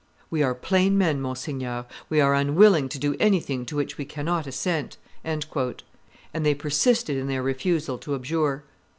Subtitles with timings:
[0.31, 4.47] "We are plain men, monseigneur; we are unwilling to do anything to which we cannot
[4.47, 5.43] assent;" and
[6.33, 8.63] they persisted in their refusal to abjure.